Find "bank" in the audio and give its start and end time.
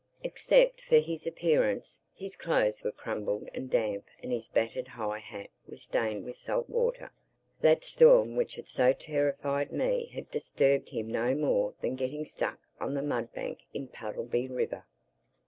13.33-13.59